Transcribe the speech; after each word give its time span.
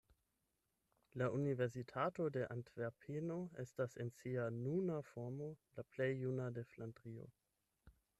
La 1.21 1.25
Universitato 1.39 2.25
de 2.37 2.41
Antverpeno 2.55 3.37
estas 3.65 3.95
en 4.05 4.09
sia 4.21 4.47
nuna 4.55 4.97
formo 5.11 5.51
la 5.81 5.85
plej 5.93 6.09
juna 6.23 6.49
de 6.57 6.65
Flandrio. 6.71 7.29